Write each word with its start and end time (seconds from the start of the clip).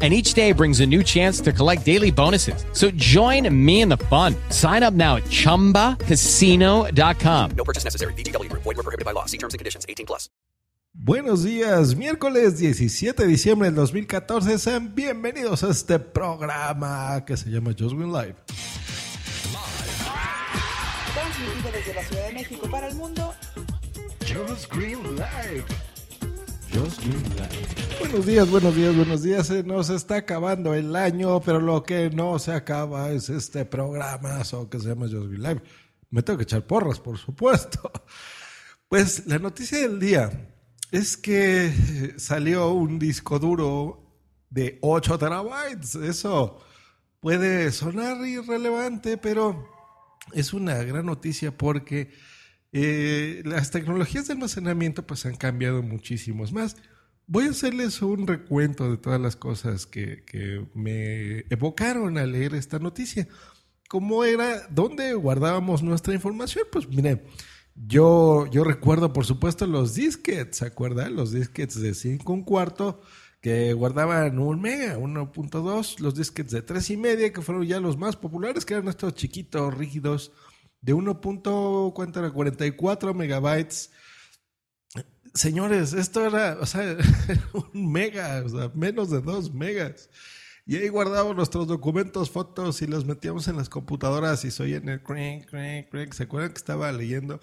and 0.00 0.14
each 0.14 0.34
day 0.34 0.52
brings 0.52 0.78
a 0.78 0.86
new 0.86 1.02
chance 1.02 1.40
to 1.40 1.52
collect 1.52 1.84
daily 1.84 2.12
bonuses. 2.12 2.64
So 2.72 2.92
join 2.92 3.52
me 3.52 3.80
in 3.80 3.88
the 3.88 3.96
fun. 3.96 4.36
Sign 4.50 4.84
up 4.84 4.94
now 4.94 5.16
at 5.16 5.24
ChumbaCasino.com. 5.24 7.50
No 7.56 7.64
purchase 7.64 7.82
necessary. 7.82 8.12
VGW 8.12 8.48
Group. 8.48 8.62
Void 8.62 8.76
were 8.76 8.84
prohibited 8.84 9.04
by 9.04 9.10
law. 9.10 9.24
See 9.24 9.38
terms 9.38 9.54
and 9.54 9.58
conditions. 9.58 9.84
18 9.88 10.06
plus. 10.06 10.30
Buenos 11.00 11.44
días, 11.44 11.94
miércoles 11.94 12.58
17 12.58 13.22
de 13.22 13.28
diciembre 13.28 13.68
del 13.68 13.76
2014. 13.76 14.58
Sean 14.58 14.96
bienvenidos 14.96 15.62
a 15.62 15.70
este 15.70 16.00
programa 16.00 17.24
que 17.24 17.36
se 17.36 17.50
llama 17.50 17.70
Just 17.78 17.94
Win 17.94 18.12
Live. 18.12 18.34
Transmitido 21.14 21.70
desde 21.72 21.94
la 21.94 22.02
Ciudad 22.02 22.26
de 22.26 22.32
México 22.32 22.68
para 22.68 22.88
el 22.88 22.96
mundo. 22.96 23.32
Just 24.26 24.74
Green 24.74 24.98
Live. 25.14 25.64
Buenos 26.72 28.26
días, 28.26 28.50
buenos 28.50 28.74
días, 28.74 28.96
buenos 28.96 29.22
días. 29.22 29.46
Se 29.46 29.62
nos 29.62 29.90
está 29.90 30.16
acabando 30.16 30.74
el 30.74 30.94
año, 30.96 31.40
pero 31.40 31.60
lo 31.60 31.82
que 31.82 32.10
no 32.10 32.38
se 32.38 32.52
acaba 32.52 33.10
es 33.10 33.28
este 33.30 33.64
programa 33.64 34.42
que 34.70 34.80
se 34.80 34.88
llama 34.88 35.06
Just 35.06 35.28
Green 35.28 35.42
Live. 35.42 35.62
Me 36.10 36.22
tengo 36.22 36.38
que 36.38 36.44
echar 36.44 36.66
porras, 36.66 37.00
por 37.00 37.18
supuesto. 37.18 37.90
Pues 38.88 39.26
la 39.26 39.38
noticia 39.38 39.80
del 39.80 40.00
día 40.00 40.30
es 40.90 41.18
que 41.18 42.14
salió 42.16 42.70
un 42.70 42.98
disco 42.98 43.38
duro 43.38 44.16
de 44.48 44.78
8 44.80 45.18
terabytes. 45.18 45.94
Eso 45.96 46.58
puede 47.20 47.70
sonar 47.70 48.26
irrelevante, 48.26 49.18
pero 49.18 49.68
es 50.32 50.54
una 50.54 50.82
gran 50.84 51.04
noticia 51.04 51.54
porque 51.54 52.14
eh, 52.72 53.42
las 53.44 53.70
tecnologías 53.70 54.26
de 54.26 54.34
almacenamiento 54.34 55.06
pues 55.06 55.26
han 55.26 55.36
cambiado 55.36 55.82
muchísimos 55.82 56.52
más. 56.52 56.76
Voy 57.26 57.46
a 57.46 57.50
hacerles 57.50 58.00
un 58.02 58.26
recuento 58.26 58.90
de 58.90 58.96
todas 58.96 59.20
las 59.20 59.36
cosas 59.36 59.86
que, 59.86 60.24
que 60.24 60.66
me 60.74 61.40
evocaron 61.50 62.18
al 62.18 62.32
leer 62.32 62.54
esta 62.54 62.78
noticia. 62.78 63.28
¿Cómo 63.88 64.24
era? 64.24 64.66
¿Dónde 64.70 65.14
guardábamos 65.14 65.82
nuestra 65.82 66.14
información? 66.14 66.64
Pues 66.70 66.88
miren, 66.88 67.22
yo, 67.74 68.46
yo 68.50 68.64
recuerdo 68.64 69.12
por 69.12 69.24
supuesto 69.24 69.66
los 69.66 69.94
disquets, 69.94 70.58
¿se 70.58 70.66
acuerdan? 70.66 71.16
Los 71.16 71.32
disquets 71.32 71.80
de 71.80 71.94
5 71.94 72.32
un 72.32 72.44
cuarto 72.44 73.00
que 73.40 73.72
guardaban 73.72 74.38
un 74.38 74.60
mega, 74.60 74.98
1.2, 74.98 76.00
los 76.00 76.14
disquets 76.14 76.50
de 76.50 76.62
3 76.62 76.90
y 76.90 76.96
media 76.96 77.32
que 77.32 77.40
fueron 77.40 77.64
ya 77.64 77.80
los 77.80 77.96
más 77.96 78.16
populares, 78.16 78.64
que 78.64 78.74
eran 78.74 78.88
estos 78.88 79.14
chiquitos 79.14 79.72
rígidos 79.74 80.32
de 80.80 80.94
1.44 80.94 83.14
megabytes. 83.14 83.90
Señores, 85.34 85.92
esto 85.92 86.26
era, 86.26 86.58
o 86.60 86.66
sea, 86.66 86.96
un 87.52 87.92
mega, 87.92 88.42
o 88.44 88.48
sea, 88.48 88.70
menos 88.74 89.10
de 89.10 89.20
2 89.20 89.54
megas. 89.54 90.10
Y 90.66 90.76
ahí 90.76 90.88
guardábamos 90.88 91.34
nuestros 91.34 91.66
documentos, 91.66 92.30
fotos 92.30 92.82
y 92.82 92.86
los 92.86 93.06
metíamos 93.06 93.48
en 93.48 93.56
las 93.56 93.70
computadoras 93.70 94.44
y 94.44 94.50
soy 94.50 94.74
en 94.74 94.90
el 94.90 95.02
crank, 95.02 95.46
crank, 95.46 95.88
crank. 95.88 96.12
¿Se 96.12 96.24
acuerdan 96.24 96.52
que 96.52 96.58
estaba 96.58 96.92
leyendo? 96.92 97.40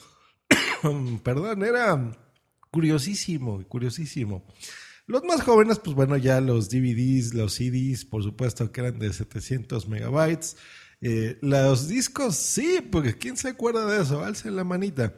Perdón, 1.24 1.64
era 1.64 2.12
curiosísimo, 2.70 3.64
curiosísimo. 3.68 4.46
Los 5.08 5.24
más 5.24 5.42
jóvenes, 5.42 5.80
pues 5.80 5.96
bueno, 5.96 6.18
ya 6.18 6.42
los 6.42 6.70
DVDs, 6.70 7.34
los 7.34 7.54
CDs, 7.54 8.06
por 8.06 8.24
supuesto 8.24 8.72
que 8.72 8.82
eran 8.82 9.00
de 9.00 9.14
700 9.14 9.88
megabytes. 9.88 10.58
Eh, 11.02 11.38
los 11.42 11.88
discos, 11.88 12.36
sí, 12.36 12.80
porque 12.92 13.18
¿quién 13.18 13.38
se 13.38 13.50
acuerda 13.50 13.86
de 13.86 14.02
eso? 14.02 14.24
Alcen 14.24 14.56
la 14.56 14.64
manita. 14.64 15.14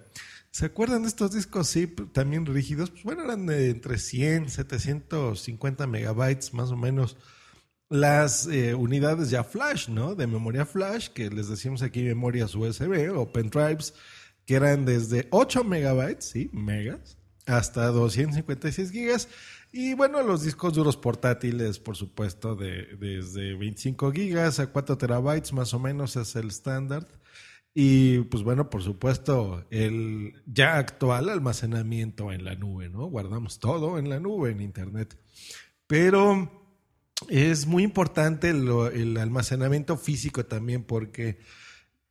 ¿Se 0.51 0.65
acuerdan 0.65 1.03
de 1.03 1.09
estos 1.09 1.33
discos, 1.33 1.67
sí, 1.67 1.87
también 2.13 2.45
rígidos? 2.45 2.89
Pues 2.89 3.03
bueno, 3.03 3.23
eran 3.23 3.45
de 3.45 3.69
entre 3.69 3.97
100, 3.97 4.49
750 4.49 5.85
megabytes 5.87 6.53
más 6.53 6.71
o 6.71 6.77
menos. 6.77 7.17
Las 7.89 8.47
eh, 8.47 8.73
unidades 8.73 9.29
ya 9.29 9.43
flash, 9.43 9.87
¿no? 9.87 10.15
De 10.15 10.27
memoria 10.27 10.65
flash, 10.65 11.09
que 11.09 11.29
les 11.29 11.47
decimos 11.47 11.81
aquí 11.81 12.03
memorias 12.03 12.55
USB 12.55 13.15
o 13.15 13.31
pendrives, 13.31 13.93
que 14.45 14.55
eran 14.55 14.83
desde 14.85 15.27
8 15.29 15.63
megabytes, 15.63 16.25
sí, 16.25 16.49
megas, 16.53 17.17
hasta 17.45 17.87
256 17.87 18.91
gigas. 18.91 19.29
Y 19.79 19.93
bueno, 19.93 20.23
los 20.23 20.41
discos 20.41 20.73
duros 20.73 20.97
portátiles, 20.97 21.77
por 21.77 21.95
supuesto, 21.95 22.55
de, 22.55 22.97
desde 22.99 23.53
25 23.53 24.11
gigas 24.11 24.59
a 24.59 24.71
4 24.71 24.97
terabytes 24.97 25.53
más 25.53 25.71
o 25.71 25.77
menos 25.77 26.15
es 26.15 26.35
el 26.35 26.47
estándar. 26.47 27.07
Y 27.75 28.21
pues 28.21 28.41
bueno, 28.41 28.71
por 28.71 28.81
supuesto, 28.81 29.67
el 29.69 30.41
ya 30.47 30.79
actual 30.79 31.29
almacenamiento 31.29 32.31
en 32.31 32.43
la 32.43 32.55
nube, 32.55 32.89
¿no? 32.89 33.05
Guardamos 33.05 33.59
todo 33.59 33.99
en 33.99 34.09
la 34.09 34.19
nube, 34.19 34.49
en 34.49 34.61
Internet. 34.61 35.15
Pero 35.85 36.73
es 37.29 37.67
muy 37.67 37.83
importante 37.83 38.49
el 38.49 39.15
almacenamiento 39.15 39.95
físico 39.95 40.43
también 40.43 40.85
porque 40.85 41.37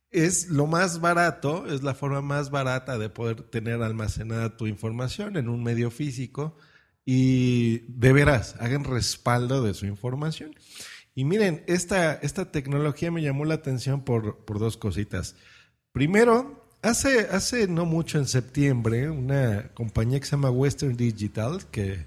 es 0.09 0.47
lo 0.47 0.67
más 0.67 1.01
barato, 1.01 1.67
es 1.67 1.83
la 1.83 1.95
forma 1.95 2.21
más 2.21 2.49
barata 2.49 2.97
de 2.97 3.09
poder 3.09 3.41
tener 3.41 3.83
almacenada 3.83 4.55
tu 4.55 4.67
información 4.67 5.35
en 5.35 5.49
un 5.49 5.63
medio 5.63 5.91
físico 5.91 6.55
y 7.09 7.85
de 7.87 8.11
veras, 8.11 8.57
hagan 8.59 8.83
respaldo 8.83 9.63
de 9.63 9.73
su 9.73 9.85
información. 9.85 10.53
Y 11.15 11.23
miren, 11.23 11.63
esta, 11.65 12.15
esta 12.15 12.51
tecnología 12.51 13.11
me 13.11 13.21
llamó 13.21 13.45
la 13.45 13.53
atención 13.53 14.03
por, 14.03 14.43
por 14.43 14.59
dos 14.59 14.75
cositas. 14.75 15.37
Primero, 15.93 16.67
hace, 16.81 17.21
hace 17.31 17.69
no 17.69 17.85
mucho 17.85 18.17
en 18.17 18.27
septiembre, 18.27 19.09
una 19.09 19.69
compañía 19.73 20.19
que 20.19 20.25
se 20.25 20.31
llama 20.31 20.51
Western 20.51 20.97
Digital, 20.97 21.65
que 21.71 22.05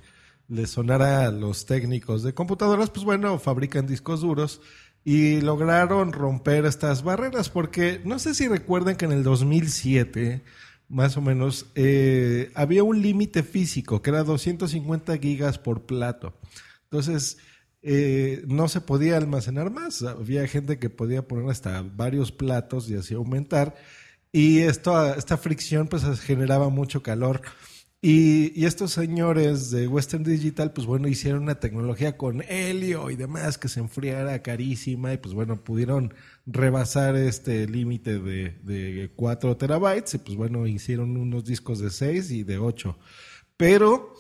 le 0.49 0.67
sonará 0.67 1.25
a 1.25 1.31
los 1.31 1.65
técnicos 1.65 2.23
de 2.23 2.35
computadoras, 2.35 2.91
pues 2.91 3.07
bueno, 3.07 3.39
fabrican 3.39 3.87
discos 3.87 4.21
duros 4.21 4.61
y 5.03 5.41
lograron 5.41 6.13
romper 6.13 6.67
estas 6.67 7.03
barreras, 7.03 7.49
porque 7.49 8.03
no 8.05 8.19
sé 8.19 8.35
si 8.35 8.49
recuerdan 8.49 8.97
que 8.97 9.07
en 9.07 9.13
el 9.13 9.23
2007 9.23 10.43
más 10.91 11.17
o 11.17 11.21
menos, 11.23 11.67
eh, 11.77 12.51
había 12.55 12.83
un 12.83 13.01
límite 13.01 13.43
físico 13.43 14.03
que 14.03 14.11
era 14.11 14.25
250 14.25 15.17
gigas 15.19 15.59
por 15.59 15.87
plato. 15.87 16.35
Entonces, 16.85 17.39
eh, 17.83 18.43
no 18.49 18.69
se 18.69 18.81
podía 18.81 19.17
almacenar 19.17 19.71
más. 19.71 20.03
Había 20.03 20.47
gente 20.49 20.79
que 20.79 20.91
podía 20.91 21.27
poner 21.27 21.49
hasta 21.49 21.83
varios 21.83 22.33
platos 22.33 22.91
y 22.91 22.97
así 22.97 23.15
aumentar. 23.15 23.77
Y 24.33 24.59
esto, 24.59 25.15
esta 25.15 25.37
fricción 25.37 25.87
pues 25.89 26.05
generaba 26.21 26.69
mucho 26.69 27.03
calor. 27.03 27.41
Y, 28.03 28.65
estos 28.65 28.93
señores 28.93 29.71
de 29.71 29.87
Western 29.87 30.25
Digital, 30.25 30.73
pues 30.73 30.87
bueno, 30.87 31.07
hicieron 31.07 31.43
una 31.43 31.61
tecnología 31.61 32.17
con 32.17 32.43
helio 32.49 33.11
y 33.11 33.17
demás 33.17 33.59
que 33.59 33.69
se 33.69 33.81
enfriara 33.81 34.43
carísima 34.43 35.13
y 35.13 35.19
pues 35.19 35.35
bueno, 35.35 35.63
pudieron 35.63 36.15
rebasar 36.47 37.15
este 37.17 37.67
límite 37.67 38.19
de, 38.19 38.59
de 38.63 39.13
4 39.17 39.57
terabytes 39.59 40.15
y 40.15 40.19
pues 40.19 40.35
bueno, 40.37 40.67
hicieron 40.67 41.19
unos 41.19 41.45
discos 41.45 41.79
de 41.81 41.91
6 41.91 42.31
y 42.31 42.43
de 42.43 42.57
8. 42.57 42.99
Pero 43.59 44.15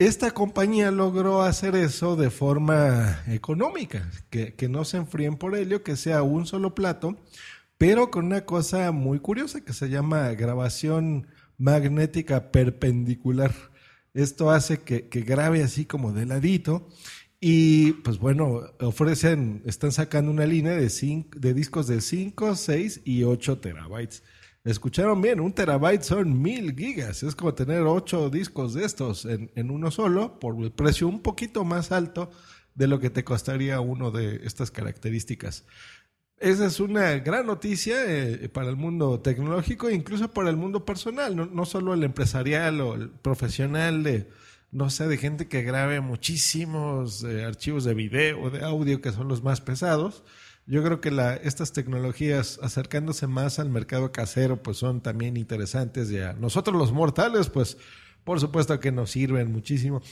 esta 0.00 0.32
compañía 0.32 0.90
logró 0.90 1.42
hacer 1.42 1.76
eso 1.76 2.16
de 2.16 2.30
forma 2.30 3.22
económica, 3.28 4.10
que, 4.30 4.54
que 4.54 4.68
no 4.68 4.84
se 4.84 4.96
enfríen 4.96 5.36
por 5.36 5.54
helio, 5.54 5.84
que 5.84 5.94
sea 5.94 6.24
un 6.24 6.44
solo 6.46 6.74
plato, 6.74 7.16
pero 7.78 8.10
con 8.10 8.26
una 8.26 8.44
cosa 8.44 8.90
muy 8.90 9.20
curiosa 9.20 9.64
que 9.64 9.72
se 9.72 9.88
llama 9.90 10.30
grabación 10.32 11.28
magnética 11.58 12.50
perpendicular. 12.50 13.52
Esto 14.14 14.50
hace 14.50 14.78
que, 14.78 15.08
que 15.08 15.20
grabe 15.22 15.62
así 15.62 15.84
como 15.84 16.12
de 16.12 16.26
ladito. 16.26 16.88
Y 17.40 17.92
pues 17.92 18.18
bueno, 18.18 18.62
ofrecen, 18.80 19.62
están 19.66 19.92
sacando 19.92 20.30
una 20.30 20.46
línea 20.46 20.72
de, 20.72 20.88
cinco, 20.88 21.38
de 21.38 21.52
discos 21.52 21.86
de 21.86 22.00
5, 22.00 22.56
6 22.56 23.02
y 23.04 23.24
8 23.24 23.58
terabytes. 23.58 24.22
Escucharon 24.64 25.20
bien, 25.20 25.38
un 25.38 25.52
terabyte 25.52 26.02
son 26.02 26.40
mil 26.40 26.74
gigas. 26.74 27.22
Es 27.22 27.36
como 27.36 27.54
tener 27.54 27.82
8 27.82 28.30
discos 28.30 28.74
de 28.74 28.84
estos 28.84 29.26
en, 29.26 29.52
en 29.54 29.70
uno 29.70 29.90
solo 29.90 30.40
por 30.40 30.60
el 30.62 30.72
precio 30.72 31.06
un 31.08 31.22
poquito 31.22 31.64
más 31.64 31.92
alto 31.92 32.30
de 32.74 32.86
lo 32.88 33.00
que 33.00 33.10
te 33.10 33.24
costaría 33.24 33.80
uno 33.80 34.10
de 34.10 34.40
estas 34.44 34.70
características. 34.70 35.64
Esa 36.38 36.66
es 36.66 36.80
una 36.80 37.12
gran 37.18 37.46
noticia 37.46 37.96
eh, 38.06 38.50
para 38.50 38.68
el 38.68 38.76
mundo 38.76 39.20
tecnológico 39.20 39.88
e 39.88 39.94
incluso 39.94 40.30
para 40.30 40.50
el 40.50 40.56
mundo 40.56 40.84
personal, 40.84 41.34
no, 41.34 41.46
no, 41.46 41.64
solo 41.64 41.94
el 41.94 42.04
empresarial 42.04 42.80
o 42.82 42.94
el 42.94 43.08
profesional 43.08 44.02
de, 44.02 44.28
no 44.70 44.90
sé, 44.90 45.08
de 45.08 45.16
gente 45.16 45.48
que 45.48 45.62
grabe 45.62 46.00
muchísimos 46.00 47.24
eh, 47.24 47.44
archivos 47.44 47.84
de 47.84 47.94
video 47.94 48.42
o 48.42 48.50
de 48.50 48.62
audio 48.62 49.00
que 49.00 49.12
son 49.12 49.28
los 49.28 49.42
más 49.42 49.62
pesados. 49.62 50.24
Yo 50.66 50.84
creo 50.84 51.00
que 51.00 51.10
la, 51.10 51.36
estas 51.36 51.72
tecnologías 51.72 52.58
acercándose 52.62 53.26
más 53.26 53.58
al 53.58 53.70
mercado 53.70 54.12
casero 54.12 54.62
pues 54.62 54.76
son 54.76 55.00
también 55.00 55.38
interesantes 55.38 56.10
y 56.10 56.18
a 56.18 56.34
nosotros 56.34 56.76
los 56.76 56.92
mortales 56.92 57.48
pues 57.48 57.78
por 58.24 58.40
supuesto 58.40 58.78
que 58.78 58.92
nos 58.92 59.10
sirven 59.10 59.52
muchísimo. 59.52 60.02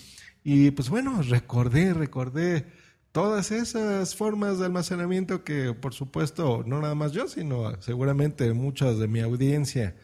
Y 0.42 0.70
pues 0.70 0.88
bueno, 0.88 1.20
recordé, 1.22 1.92
recordé 1.92 2.66
todas 3.14 3.52
esas 3.52 4.16
formas 4.16 4.58
de 4.58 4.66
almacenamiento 4.66 5.44
que 5.44 5.72
por 5.72 5.94
supuesto 5.94 6.64
no 6.66 6.80
nada 6.80 6.96
más 6.96 7.12
yo, 7.12 7.28
sino 7.28 7.80
seguramente 7.80 8.52
muchas 8.52 8.98
de 8.98 9.06
mi 9.06 9.20
audiencia 9.20 9.94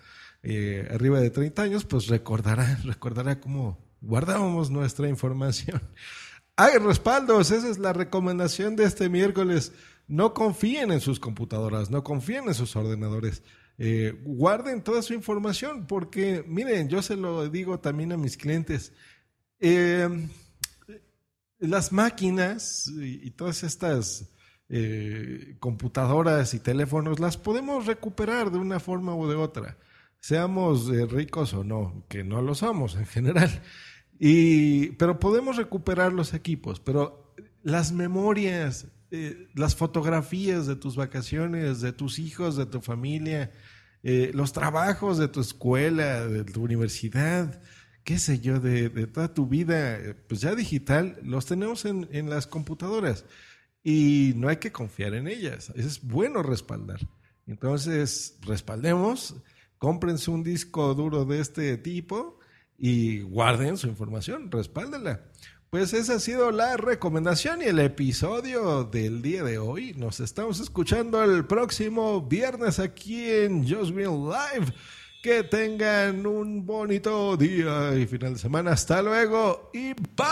eh, 0.44 0.88
arriba 0.94 1.18
de 1.18 1.30
30 1.30 1.60
años, 1.60 1.84
pues 1.84 2.06
recordará, 2.06 2.78
recordará 2.84 3.40
cómo 3.40 3.84
guardábamos 4.00 4.70
nuestra 4.70 5.08
información. 5.08 5.82
Hay 6.54 6.78
respaldos, 6.78 7.50
esa 7.50 7.68
es 7.68 7.80
la 7.80 7.92
recomendación 7.92 8.76
de 8.76 8.84
este 8.84 9.08
miércoles. 9.08 9.72
No 10.06 10.32
confíen 10.32 10.92
en 10.92 11.00
sus 11.00 11.18
computadoras, 11.18 11.90
no 11.90 12.04
confíen 12.04 12.44
en 12.46 12.54
sus 12.54 12.76
ordenadores. 12.76 13.42
Eh, 13.76 14.20
guarden 14.22 14.84
toda 14.84 15.02
su 15.02 15.14
información 15.14 15.88
porque, 15.88 16.44
miren, 16.46 16.88
yo 16.88 17.02
se 17.02 17.16
lo 17.16 17.48
digo 17.48 17.80
también 17.80 18.12
a 18.12 18.16
mis 18.16 18.36
clientes. 18.36 18.92
Eh, 19.58 20.08
las 21.60 21.92
máquinas 21.92 22.90
y, 22.96 23.30
todas 23.30 23.62
estas 23.62 24.30
eh, 24.68 25.56
computadoras 25.60 26.54
y 26.54 26.58
teléfonos 26.58 27.20
las 27.20 27.36
podemos 27.36 27.86
recuperar 27.86 28.50
de 28.50 28.58
una 28.58 28.80
forma 28.80 29.14
u 29.14 29.28
de 29.28 29.36
otra, 29.36 29.76
seamos 30.20 30.88
eh, 30.90 31.06
ricos 31.06 31.52
o 31.52 31.62
no, 31.62 32.04
que 32.08 32.24
no 32.24 32.42
lo 32.42 32.54
somos 32.54 32.96
en 32.96 33.06
general. 33.06 33.62
Y, 34.18 34.92
pero 34.92 35.18
podemos 35.18 35.56
recuperar 35.56 36.12
los 36.12 36.34
equipos, 36.34 36.80
pero 36.80 37.34
las 37.62 37.92
memorias, 37.92 38.86
eh, 39.10 39.48
las 39.54 39.76
fotografías 39.76 40.66
de 40.66 40.76
tus 40.76 40.96
vacaciones, 40.96 41.80
de 41.80 41.92
tus 41.92 42.18
hijos, 42.18 42.56
de 42.56 42.66
tu 42.66 42.80
familia, 42.80 43.52
los 44.02 44.54
trabajos 44.54 45.18
de 45.18 45.28
tu 45.28 45.42
escuela, 45.42 46.26
de 46.26 46.44
tu 46.44 46.62
universidad, 46.62 47.60
qué 48.04 48.18
sé 48.18 48.40
yo, 48.40 48.60
de, 48.60 48.88
toda 49.06 49.34
tu 49.34 49.46
vida, 49.46 49.98
pues 50.28 50.40
ya 50.40 50.54
digital, 50.54 51.18
los 51.22 51.46
tenemos 51.46 51.84
en, 51.84 52.08
en, 52.12 52.30
las 52.30 52.46
computadoras 52.46 53.24
y 53.82 54.32
no 54.36 54.48
hay 54.48 54.56
que 54.56 54.72
confiar 54.72 55.14
en 55.14 55.28
ellas. 55.28 55.72
Es 55.76 56.02
bueno 56.02 56.42
respaldar. 56.42 57.00
Entonces, 57.46 58.38
respaldemos, 58.42 59.36
cómprense 59.78 60.30
un 60.30 60.42
disco 60.42 60.94
duro 60.94 61.24
de 61.24 61.40
este 61.40 61.76
tipo 61.76 62.38
y 62.78 63.22
guarden 63.22 63.76
su 63.76 63.88
información, 63.88 64.50
respáldenla. 64.50 65.24
Pues 65.70 65.92
esa 65.92 66.14
ha 66.16 66.18
sido 66.18 66.50
la 66.50 66.76
recomendación 66.76 67.62
y 67.62 67.66
el 67.66 67.78
episodio 67.78 68.82
del 68.82 69.22
día 69.22 69.44
de 69.44 69.58
hoy. 69.58 69.94
Nos 69.94 70.18
estamos 70.18 70.58
escuchando 70.58 71.22
el 71.22 71.46
próximo 71.46 72.22
viernes 72.22 72.80
aquí 72.80 73.30
en 73.30 73.62
Just 73.62 73.92
Green 73.92 74.24
Live. 74.24 74.74
Que 75.22 75.44
tengan 75.44 76.26
un 76.26 76.64
bonito 76.64 77.36
día 77.36 77.94
y 77.94 78.06
final 78.06 78.32
de 78.32 78.38
semana. 78.38 78.72
Hasta 78.72 79.02
luego 79.02 79.70
y 79.74 79.92
bye. 79.92 80.26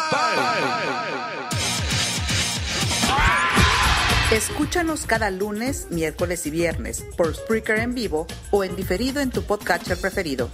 Escúchanos 4.32 5.05
cada 5.05 5.31
lunes, 5.31 5.88
miércoles 5.90 6.46
y 6.46 6.50
viernes 6.50 7.05
por 7.19 7.35
Spreaker 7.35 7.81
en 7.81 7.94
vivo 7.94 8.26
o 8.50 8.64
en 8.64 8.76
diferido 8.76 9.20
en 9.20 9.31
tu 9.31 9.43
podcatcher 9.43 9.99
preferido. 9.99 10.50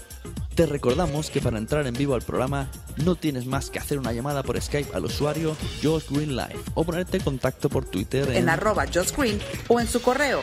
Te 0.56 0.66
recordamos 0.66 1.30
que 1.30 1.40
para 1.40 1.58
entrar 1.58 1.86
en 1.86 1.94
vivo 1.94 2.14
al 2.14 2.22
programa 2.22 2.68
no 3.04 3.14
tienes 3.14 3.46
más 3.46 3.70
que 3.70 3.78
hacer 3.78 4.00
una 4.00 4.12
llamada 4.12 4.42
por 4.42 4.60
Skype 4.60 4.96
al 4.96 5.04
usuario 5.04 5.56
Josh 5.80 6.06
Green 6.10 6.34
Live 6.34 6.60
o 6.74 6.82
ponerte 6.82 7.18
en 7.18 7.22
contacto 7.22 7.68
por 7.68 7.84
Twitter 7.84 8.28
en, 8.30 8.36
en 8.36 8.48
arroba 8.48 8.84
Josh 8.92 9.12
Green 9.16 9.40
o 9.68 9.80
en 9.80 9.86
su 9.86 10.02
correo 10.02 10.42